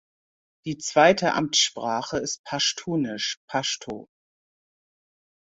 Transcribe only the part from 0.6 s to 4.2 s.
Die zweite Amtssprache ist Paschtunisch (Paschto).